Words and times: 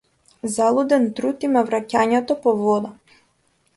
Залуден 0.53 1.03
труд 1.19 1.45
им 1.49 1.59
е 1.61 1.63
враќањето 1.67 2.39
по 2.47 2.55
вода. 2.63 2.95